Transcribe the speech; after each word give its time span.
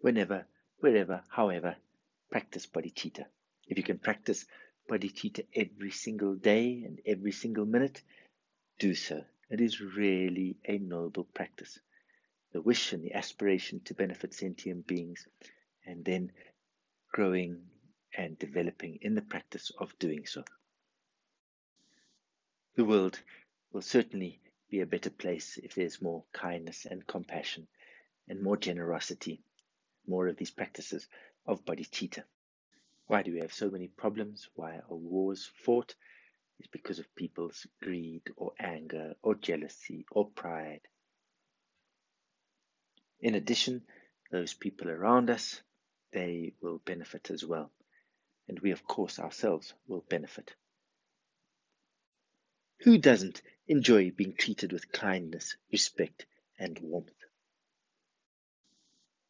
whenever, 0.00 0.46
wherever, 0.78 1.22
however, 1.28 1.76
practice 2.30 2.66
bodhicitta. 2.66 3.26
If 3.68 3.78
you 3.78 3.84
can 3.84 3.98
practice 3.98 4.46
bodhicitta 4.88 5.46
every 5.54 5.90
single 5.90 6.34
day 6.34 6.82
and 6.84 7.00
every 7.06 7.32
single 7.32 7.66
minute, 7.66 8.02
do 8.78 8.94
so. 8.94 9.24
It 9.50 9.60
is 9.60 9.80
really 9.80 10.56
a 10.64 10.78
noble 10.78 11.24
practice. 11.24 11.78
The 12.52 12.62
wish 12.62 12.92
and 12.92 13.04
the 13.04 13.14
aspiration 13.14 13.80
to 13.84 13.94
benefit 13.94 14.34
sentient 14.34 14.86
beings, 14.86 15.26
and 15.86 16.04
then 16.04 16.32
growing 17.12 17.62
and 18.16 18.38
developing 18.38 18.98
in 19.02 19.14
the 19.14 19.22
practice 19.22 19.70
of 19.78 19.98
doing 19.98 20.26
so. 20.26 20.44
The 22.76 22.84
world 22.84 23.20
will 23.72 23.82
certainly 23.82 24.40
be 24.70 24.80
a 24.80 24.86
better 24.86 25.10
place 25.10 25.58
if 25.58 25.74
there's 25.74 26.00
more 26.02 26.24
kindness 26.32 26.86
and 26.86 27.06
compassion 27.06 27.66
and 28.28 28.40
more 28.40 28.56
generosity, 28.56 29.42
more 30.06 30.28
of 30.28 30.36
these 30.36 30.50
practices 30.50 31.06
of 31.46 31.64
bodhicitta. 31.64 32.24
Why 33.06 33.22
do 33.22 33.32
we 33.32 33.40
have 33.40 33.52
so 33.52 33.70
many 33.70 33.88
problems? 33.88 34.48
Why 34.54 34.80
are 34.88 34.96
wars 34.96 35.50
fought? 35.64 35.94
It's 36.58 36.68
because 36.68 36.98
of 36.98 37.14
people's 37.14 37.66
greed 37.82 38.22
or 38.36 38.52
anger 38.58 39.14
or 39.22 39.34
jealousy 39.34 40.04
or 40.10 40.30
pride. 40.30 40.82
In 43.20 43.34
addition, 43.34 43.82
those 44.30 44.54
people 44.54 44.90
around 44.90 45.30
us, 45.30 45.60
they 46.12 46.52
will 46.60 46.78
benefit 46.78 47.30
as 47.30 47.44
well. 47.44 47.72
And 48.48 48.60
we, 48.60 48.70
of 48.70 48.86
course, 48.86 49.18
ourselves 49.18 49.74
will 49.86 50.04
benefit. 50.08 50.54
Who 52.80 52.98
doesn't 52.98 53.42
enjoy 53.68 54.10
being 54.10 54.34
treated 54.34 54.72
with 54.72 54.92
kindness, 54.92 55.56
respect, 55.70 56.26
and 56.58 56.78
warmth? 56.78 57.10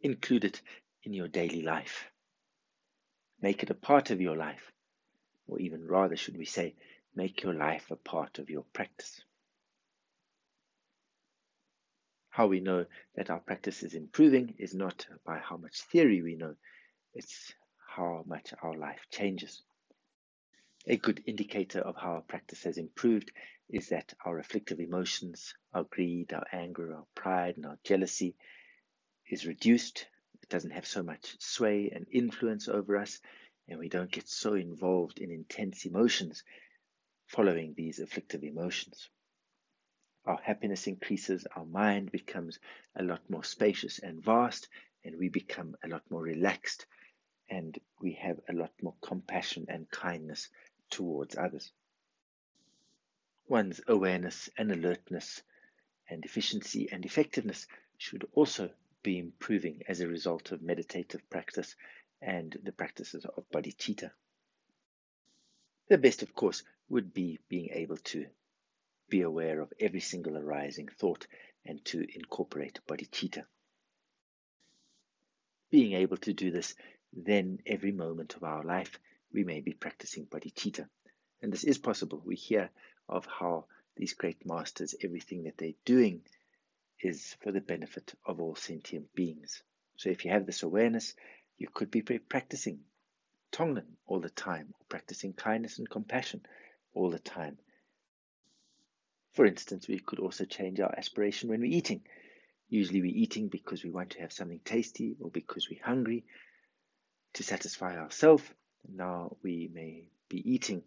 Include 0.00 0.44
it 0.44 0.62
in 1.02 1.12
your 1.12 1.28
daily 1.28 1.62
life. 1.62 2.08
Make 3.40 3.62
it 3.62 3.70
a 3.70 3.74
part 3.74 4.10
of 4.10 4.20
your 4.20 4.36
life, 4.36 4.72
or 5.46 5.58
even 5.58 5.86
rather, 5.86 6.16
should 6.16 6.36
we 6.36 6.44
say, 6.44 6.74
make 7.14 7.42
your 7.42 7.54
life 7.54 7.90
a 7.90 7.96
part 7.96 8.38
of 8.38 8.50
your 8.50 8.64
practice. 8.72 9.20
How 12.30 12.46
we 12.46 12.60
know 12.60 12.86
that 13.16 13.30
our 13.30 13.40
practice 13.40 13.82
is 13.82 13.94
improving 13.94 14.54
is 14.58 14.74
not 14.74 15.06
by 15.24 15.38
how 15.38 15.56
much 15.56 15.82
theory 15.82 16.22
we 16.22 16.36
know, 16.36 16.54
it's 17.14 17.52
how 17.96 18.22
much 18.26 18.54
our 18.62 18.76
life 18.76 19.00
changes. 19.10 19.62
A 20.86 20.96
good 20.96 21.22
indicator 21.26 21.80
of 21.80 21.96
how 21.96 22.12
our 22.12 22.20
practice 22.22 22.62
has 22.62 22.78
improved 22.78 23.32
is 23.68 23.88
that 23.88 24.14
our 24.24 24.38
afflictive 24.38 24.78
emotions, 24.78 25.54
our 25.74 25.84
greed, 25.84 26.32
our 26.32 26.46
anger, 26.52 26.94
our 26.94 27.06
pride, 27.16 27.56
and 27.56 27.66
our 27.66 27.78
jealousy 27.82 28.36
is 29.28 29.46
reduced 29.46 30.06
it 30.42 30.48
doesn't 30.48 30.70
have 30.70 30.86
so 30.86 31.02
much 31.02 31.36
sway 31.40 31.90
and 31.94 32.06
influence 32.10 32.68
over 32.68 32.96
us, 32.96 33.20
and 33.68 33.78
we 33.78 33.90
don't 33.90 34.10
get 34.10 34.26
so 34.26 34.54
involved 34.54 35.18
in 35.18 35.30
intense 35.30 35.84
emotions 35.84 36.42
following 37.26 37.74
these 37.74 37.98
afflictive 37.98 38.42
emotions. 38.42 39.10
Our 40.24 40.40
happiness 40.42 40.86
increases, 40.86 41.46
our 41.54 41.66
mind 41.66 42.10
becomes 42.10 42.58
a 42.96 43.02
lot 43.02 43.28
more 43.28 43.44
spacious 43.44 43.98
and 43.98 44.24
vast, 44.24 44.68
and 45.04 45.18
we 45.18 45.28
become 45.28 45.76
a 45.84 45.88
lot 45.88 46.02
more 46.10 46.22
relaxed, 46.22 46.86
and 47.50 47.78
we 48.00 48.14
have 48.14 48.40
a 48.48 48.54
lot 48.54 48.72
more 48.82 48.94
compassion 49.02 49.66
and 49.68 49.90
kindness 49.90 50.48
towards 50.88 51.36
others. 51.36 51.72
One's 53.46 53.82
awareness 53.86 54.48
and 54.56 54.72
alertness 54.72 55.42
and 56.08 56.24
efficiency 56.24 56.88
and 56.90 57.04
effectiveness 57.04 57.66
should 57.98 58.26
also 58.32 58.70
be 59.02 59.18
improving 59.18 59.82
as 59.88 60.00
a 60.00 60.08
result 60.08 60.52
of 60.52 60.62
meditative 60.62 61.28
practice 61.30 61.74
and 62.20 62.58
the 62.62 62.72
practices 62.72 63.24
of 63.24 63.48
bodhicitta. 63.50 64.10
The 65.88 65.98
best, 65.98 66.22
of 66.22 66.34
course, 66.34 66.62
would 66.88 67.14
be 67.14 67.38
being 67.48 67.70
able 67.72 67.96
to 67.96 68.26
be 69.08 69.22
aware 69.22 69.60
of 69.60 69.72
every 69.80 70.00
single 70.00 70.36
arising 70.36 70.88
thought 70.88 71.26
and 71.64 71.84
to 71.86 72.06
incorporate 72.14 72.80
bodhicitta. 72.86 73.44
Being 75.70 75.92
able 75.92 76.16
to 76.18 76.32
do 76.32 76.50
this, 76.50 76.74
then 77.12 77.60
every 77.66 77.92
moment 77.92 78.34
of 78.34 78.44
our 78.44 78.64
life 78.64 78.98
we 79.32 79.44
may 79.44 79.60
be 79.60 79.72
practicing 79.72 80.26
bodhicitta. 80.26 80.88
And 81.42 81.52
this 81.52 81.64
is 81.64 81.78
possible. 81.78 82.22
We 82.24 82.36
hear 82.36 82.70
of 83.08 83.26
how 83.26 83.66
these 83.96 84.14
great 84.14 84.44
masters, 84.44 84.94
everything 85.02 85.44
that 85.44 85.56
they're 85.56 85.72
doing 85.84 86.22
is 87.00 87.36
for 87.40 87.52
the 87.52 87.60
benefit 87.60 88.14
of 88.26 88.40
all 88.40 88.54
sentient 88.54 89.14
beings. 89.14 89.62
So 89.96 90.10
if 90.10 90.24
you 90.24 90.30
have 90.30 90.46
this 90.46 90.62
awareness, 90.62 91.14
you 91.56 91.68
could 91.72 91.90
be 91.90 92.02
practicing 92.02 92.80
Tonglen 93.52 93.96
all 94.06 94.20
the 94.20 94.30
time, 94.30 94.74
or 94.78 94.86
practicing 94.88 95.32
kindness 95.32 95.78
and 95.78 95.88
compassion 95.88 96.42
all 96.94 97.10
the 97.10 97.18
time. 97.18 97.58
For 99.32 99.46
instance, 99.46 99.88
we 99.88 99.98
could 99.98 100.18
also 100.18 100.44
change 100.44 100.80
our 100.80 100.94
aspiration 100.96 101.48
when 101.48 101.60
we're 101.60 101.76
eating. 101.76 102.02
Usually 102.68 103.00
we're 103.00 103.14
eating 103.14 103.48
because 103.48 103.82
we 103.82 103.90
want 103.90 104.10
to 104.10 104.20
have 104.20 104.32
something 104.32 104.60
tasty 104.64 105.16
or 105.20 105.30
because 105.30 105.68
we're 105.70 105.84
hungry 105.84 106.24
to 107.34 107.42
satisfy 107.42 107.96
ourselves. 107.96 108.44
Now 108.88 109.36
we 109.42 109.70
may 109.72 110.08
be 110.28 110.38
eating 110.50 110.82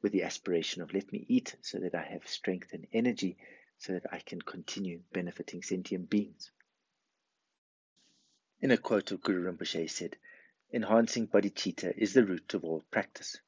with 0.00 0.12
the 0.12 0.24
aspiration 0.24 0.82
of 0.82 0.94
let 0.94 1.12
me 1.12 1.24
eat 1.28 1.54
so 1.60 1.78
that 1.78 1.94
I 1.94 2.02
have 2.02 2.26
strength 2.26 2.72
and 2.72 2.86
energy 2.92 3.36
so 3.82 3.94
that 3.94 4.12
I 4.12 4.20
can 4.20 4.40
continue 4.40 5.02
benefiting 5.12 5.60
sentient 5.60 6.08
beings. 6.08 6.52
In 8.60 8.70
a 8.70 8.76
quote 8.76 9.10
of 9.10 9.22
Guru 9.22 9.50
Rinpoche 9.50 9.80
he 9.80 9.88
said, 9.88 10.16
Enhancing 10.72 11.26
bodhicitta 11.26 11.92
is 11.98 12.14
the 12.14 12.24
root 12.24 12.54
of 12.54 12.62
all 12.64 12.84
practice. 12.92 13.40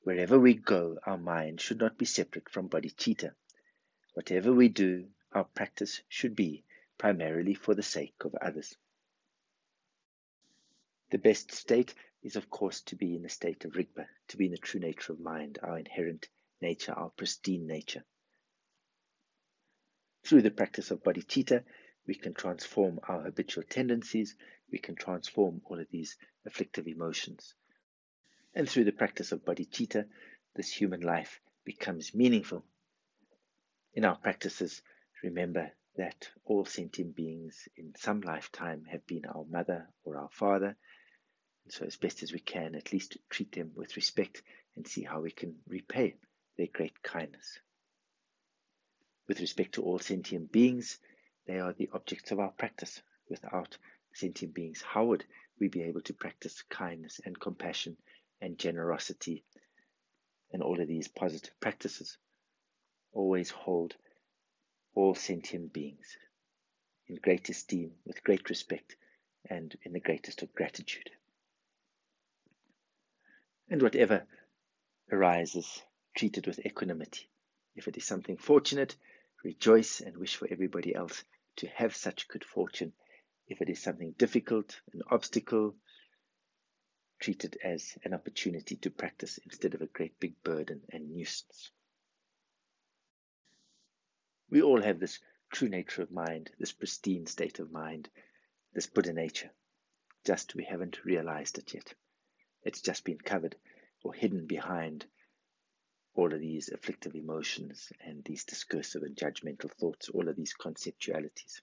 Wherever 0.00 0.38
we 0.40 0.54
go, 0.54 0.98
our 1.04 1.18
mind 1.18 1.60
should 1.60 1.78
not 1.78 1.98
be 1.98 2.06
separate 2.06 2.48
from 2.48 2.70
bodhicitta. 2.70 3.34
Whatever 4.14 4.50
we 4.50 4.70
do, 4.70 5.10
our 5.32 5.44
practice 5.44 6.00
should 6.08 6.34
be 6.34 6.64
primarily 6.96 7.52
for 7.52 7.74
the 7.74 7.82
sake 7.82 8.24
of 8.24 8.34
others. 8.36 8.78
The 11.10 11.18
best 11.18 11.52
state 11.52 11.94
is, 12.22 12.36
of 12.36 12.48
course, 12.48 12.80
to 12.80 12.96
be 12.96 13.14
in 13.14 13.22
the 13.22 13.28
state 13.28 13.66
of 13.66 13.72
Rigpa, 13.72 14.06
to 14.28 14.38
be 14.38 14.46
in 14.46 14.52
the 14.52 14.56
true 14.56 14.80
nature 14.80 15.12
of 15.12 15.20
mind, 15.20 15.58
our 15.62 15.78
inherent 15.78 16.30
nature, 16.62 16.92
our 16.92 17.10
pristine 17.10 17.66
nature. 17.66 18.04
Through 20.26 20.42
the 20.42 20.50
practice 20.50 20.90
of 20.90 21.04
bodhicitta, 21.04 21.62
we 22.04 22.16
can 22.16 22.34
transform 22.34 22.98
our 23.04 23.22
habitual 23.22 23.62
tendencies, 23.62 24.34
we 24.72 24.78
can 24.80 24.96
transform 24.96 25.62
all 25.66 25.78
of 25.78 25.88
these 25.90 26.16
afflictive 26.44 26.88
emotions. 26.88 27.54
And 28.52 28.68
through 28.68 28.86
the 28.86 28.90
practice 28.90 29.30
of 29.30 29.44
bodhicitta, 29.44 30.08
this 30.56 30.72
human 30.72 31.00
life 31.00 31.40
becomes 31.64 32.12
meaningful. 32.12 32.64
In 33.94 34.04
our 34.04 34.16
practices, 34.16 34.82
remember 35.22 35.70
that 35.94 36.28
all 36.44 36.64
sentient 36.64 37.14
beings 37.14 37.68
in 37.76 37.94
some 37.94 38.20
lifetime 38.20 38.84
have 38.86 39.06
been 39.06 39.26
our 39.26 39.44
mother 39.44 39.88
or 40.02 40.16
our 40.16 40.30
father. 40.30 40.76
And 41.62 41.72
so, 41.72 41.84
as 41.84 41.96
best 41.96 42.24
as 42.24 42.32
we 42.32 42.40
can, 42.40 42.74
at 42.74 42.92
least 42.92 43.16
treat 43.30 43.52
them 43.52 43.70
with 43.76 43.94
respect 43.94 44.42
and 44.74 44.88
see 44.88 45.04
how 45.04 45.20
we 45.20 45.30
can 45.30 45.60
repay 45.68 46.16
their 46.56 46.66
great 46.66 47.00
kindness. 47.04 47.60
With 49.28 49.40
respect 49.40 49.74
to 49.74 49.82
all 49.82 49.98
sentient 49.98 50.52
beings, 50.52 50.98
they 51.46 51.58
are 51.58 51.72
the 51.72 51.90
objects 51.92 52.30
of 52.30 52.38
our 52.38 52.52
practice. 52.52 53.02
Without 53.28 53.76
sentient 54.12 54.54
beings, 54.54 54.82
how 54.82 55.06
would 55.06 55.24
we 55.58 55.68
be 55.68 55.82
able 55.82 56.02
to 56.02 56.14
practice 56.14 56.62
kindness 56.62 57.20
and 57.24 57.38
compassion 57.38 57.96
and 58.40 58.58
generosity 58.58 59.44
and 60.52 60.62
all 60.62 60.80
of 60.80 60.86
these 60.86 61.08
positive 61.08 61.58
practices? 61.60 62.18
Always 63.12 63.50
hold 63.50 63.96
all 64.94 65.14
sentient 65.14 65.72
beings 65.72 66.16
in 67.08 67.16
great 67.16 67.48
esteem, 67.48 67.92
with 68.04 68.22
great 68.22 68.48
respect, 68.48 68.96
and 69.48 69.76
in 69.82 69.92
the 69.92 70.00
greatest 70.00 70.42
of 70.42 70.54
gratitude. 70.54 71.10
And 73.68 73.82
whatever 73.82 74.24
arises, 75.10 75.82
treated 76.16 76.46
with 76.46 76.64
equanimity. 76.64 77.28
If 77.74 77.88
it 77.88 77.96
is 77.96 78.04
something 78.04 78.36
fortunate, 78.36 78.96
rejoice 79.46 80.00
and 80.00 80.16
wish 80.16 80.34
for 80.34 80.48
everybody 80.50 80.92
else 80.92 81.22
to 81.54 81.68
have 81.68 81.94
such 81.94 82.26
good 82.26 82.44
fortune. 82.44 82.92
If 83.46 83.62
it 83.62 83.70
is 83.70 83.80
something 83.80 84.12
difficult, 84.18 84.80
an 84.92 85.02
obstacle, 85.08 85.76
treat 87.20 87.44
it 87.44 87.56
as 87.62 87.96
an 88.02 88.12
opportunity 88.12 88.74
to 88.74 88.90
practice 88.90 89.38
instead 89.44 89.74
of 89.74 89.82
a 89.82 89.86
great 89.86 90.18
big 90.18 90.42
burden 90.42 90.82
and 90.90 91.12
nuisance. 91.12 91.70
We 94.50 94.62
all 94.62 94.82
have 94.82 94.98
this 94.98 95.20
true 95.52 95.68
nature 95.68 96.02
of 96.02 96.10
mind, 96.10 96.50
this 96.58 96.72
pristine 96.72 97.26
state 97.26 97.60
of 97.60 97.70
mind, 97.70 98.08
this 98.74 98.88
Buddha 98.88 99.12
nature. 99.12 99.50
Just 100.24 100.56
we 100.56 100.64
haven't 100.64 101.04
realized 101.04 101.58
it 101.58 101.72
yet. 101.72 101.94
It's 102.64 102.80
just 102.80 103.04
been 103.04 103.18
covered 103.18 103.54
or 104.02 104.12
hidden 104.12 104.46
behind 104.46 105.06
all 106.16 106.32
of 106.32 106.40
these 106.40 106.70
afflictive 106.70 107.14
emotions 107.14 107.92
and 108.00 108.24
these 108.24 108.44
discursive 108.44 109.02
and 109.02 109.16
judgmental 109.16 109.70
thoughts, 109.70 110.08
all 110.08 110.28
of 110.28 110.36
these 110.36 110.54
conceptualities. 110.58 111.60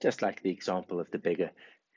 Just 0.00 0.22
like 0.22 0.42
the 0.42 0.50
example 0.50 1.00
of 1.00 1.10
the 1.10 1.18
beggar 1.18 1.50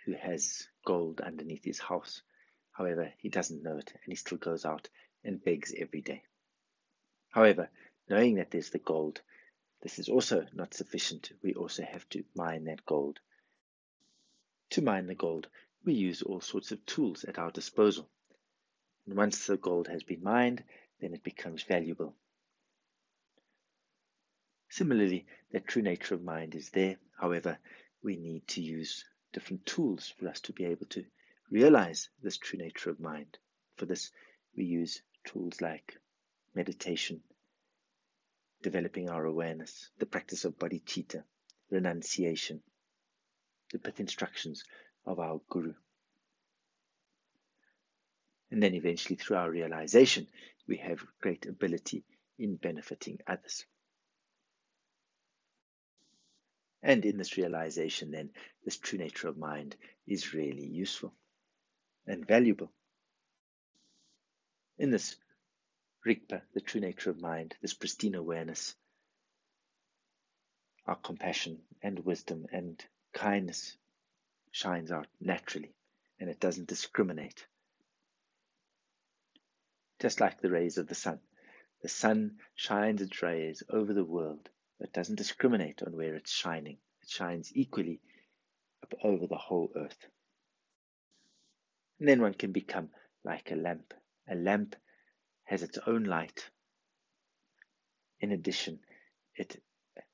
who 0.06 0.14
has 0.14 0.68
gold 0.84 1.22
underneath 1.22 1.64
his 1.64 1.80
house. 1.80 2.24
However, 2.72 3.14
he 3.20 3.30
doesn't 3.30 3.62
know 3.62 3.78
it 3.78 3.92
and 3.94 4.12
he 4.12 4.16
still 4.16 4.40
goes 4.40 4.66
out 4.66 4.90
and 5.24 5.44
begs 5.44 5.74
every 5.78 6.02
day. 6.02 6.24
However, 7.30 7.70
knowing 8.10 8.36
that 8.36 8.50
there's 8.50 8.72
the 8.72 8.80
gold, 8.80 9.22
this 9.84 10.00
is 10.00 10.10
also 10.10 10.46
not 10.54 10.74
sufficient. 10.74 11.32
We 11.44 11.54
also 11.54 11.84
have 11.84 12.08
to 12.10 12.24
mine 12.36 12.66
that 12.66 12.86
gold. 12.86 13.20
To 14.72 14.82
mine 14.82 15.08
the 15.08 15.16
gold, 15.16 15.48
we 15.86 15.94
use 15.94 16.22
all 16.22 16.42
sorts 16.42 16.72
of 16.72 16.86
tools 16.86 17.24
at 17.24 17.38
our 17.38 17.52
disposal. 17.52 18.10
And 19.06 19.16
once 19.16 19.48
the 19.48 19.58
gold 19.58 19.88
has 19.88 20.04
been 20.04 20.24
mined, 20.24 20.64
then 21.00 21.14
it 21.14 21.24
becomes 21.24 21.64
valuable. 21.64 22.16
Similarly, 24.70 25.26
the 25.52 25.60
true 25.60 25.82
nature 25.82 26.16
of 26.16 26.24
mind 26.24 26.56
is 26.56 26.70
there. 26.70 26.98
However, 27.20 27.58
we 28.04 28.16
need 28.16 28.48
to 28.50 28.62
use 28.62 29.04
different 29.34 29.66
tools 29.66 30.14
for 30.18 30.28
us 30.28 30.40
to 30.42 30.54
be 30.54 30.66
able 30.66 30.86
to 30.88 31.06
realize 31.50 32.10
this 32.22 32.38
true 32.38 32.60
nature 32.60 32.90
of 32.90 33.00
mind. 33.00 33.38
For 33.76 33.86
this, 33.86 34.12
we 34.56 34.66
use 34.66 35.02
tools 35.26 35.62
like 35.62 35.98
meditation, 36.56 37.22
developing 38.62 39.10
our 39.10 39.26
awareness, 39.26 39.90
the 39.98 40.06
practice 40.06 40.46
of 40.46 40.58
bodhicitta, 40.58 41.24
renunciation, 41.70 42.62
the 43.72 43.80
pith 43.80 44.00
instructions 44.00 44.64
of 45.06 45.20
our 45.20 45.42
guru. 45.50 45.74
And 48.52 48.62
then 48.62 48.76
eventually, 48.76 49.16
through 49.16 49.38
our 49.38 49.50
realization, 49.50 50.28
we 50.68 50.78
have 50.78 51.00
great 51.22 51.46
ability 51.46 52.04
in 52.38 52.58
benefiting 52.58 53.20
others. 53.26 53.66
And 56.84 57.06
in 57.06 57.18
this 57.18 57.38
realization, 57.38 58.12
then, 58.12 58.32
this 58.66 58.78
true 58.78 59.00
nature 59.00 59.30
of 59.30 59.38
mind 59.38 59.76
is 60.06 60.34
really 60.34 60.66
useful 60.66 61.14
and 62.06 62.28
valuable. 62.28 62.72
In 64.78 64.90
this 64.90 65.16
Rigpa, 66.06 66.42
the 66.54 66.62
true 66.62 66.82
nature 66.82 67.12
of 67.12 67.22
mind, 67.22 67.56
this 67.62 67.76
pristine 67.76 68.16
awareness, 68.16 68.76
our 70.88 70.96
compassion 70.96 71.62
and 71.84 72.00
wisdom 72.00 72.48
and 72.52 72.84
kindness 73.14 73.78
shines 74.52 74.92
out 74.92 75.08
naturally 75.20 75.74
and 76.20 76.30
it 76.30 76.40
doesn't 76.40 76.68
discriminate. 76.68 77.46
Just 80.02 80.20
like 80.20 80.42
the 80.42 80.52
rays 80.52 80.78
of 80.78 80.88
the 80.88 80.96
sun. 80.96 81.20
The 81.82 81.90
sun 81.90 82.40
shines 82.56 83.02
its 83.02 83.22
rays 83.22 83.64
over 83.70 83.94
the 83.94 84.04
world 84.04 84.50
it 84.82 84.94
doesn't 84.94 85.16
discriminate 85.16 85.84
on 85.84 85.96
where 85.96 86.16
it's 86.16 86.32
shining. 86.32 86.78
It 87.04 87.10
shines 87.10 87.52
equally 87.56 88.02
over 89.04 89.28
the 89.28 89.38
whole 89.38 89.72
earth. 89.76 90.08
And 92.00 92.10
then 92.10 92.22
one 92.22 92.34
can 92.34 92.52
become 92.52 92.90
like 93.24 93.52
a 93.52 93.56
lamp. 93.56 93.94
A 94.28 94.36
lamp 94.36 94.76
has 95.44 95.62
its 95.62 95.78
own 95.86 96.06
light. 96.06 96.50
In 98.20 98.32
addition, 98.32 98.80
it 99.36 99.62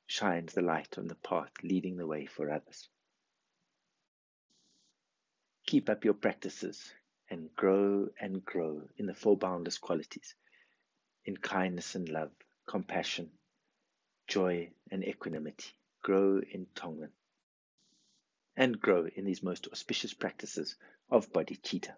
shines 0.06 0.54
the 0.54 0.62
light 0.62 0.98
on 0.98 1.08
the 1.08 1.16
path 1.16 1.52
leading 1.64 1.96
the 1.96 2.08
way 2.08 2.26
for 2.26 2.52
others. 2.52 2.90
Keep 5.66 5.90
up 5.90 6.04
your 6.04 6.14
practices 6.14 6.92
and 7.30 7.56
grow 7.56 8.10
and 8.20 8.44
grow 8.46 8.82
in 8.98 9.06
the 9.06 9.14
four 9.14 9.38
boundless 9.38 9.78
qualities 9.78 10.36
in 11.26 11.36
kindness 11.38 11.96
and 11.96 12.08
love, 12.10 12.32
compassion, 12.68 13.30
joy, 14.28 14.70
and 14.92 15.04
equanimity. 15.04 15.72
Grow 16.04 16.40
in 16.40 16.68
Tonglen 16.76 17.12
and 18.56 18.80
grow 18.80 19.08
in 19.16 19.26
these 19.26 19.44
most 19.44 19.68
auspicious 19.72 20.14
practices 20.14 20.76
of 21.10 21.32
bodhicitta. 21.32 21.94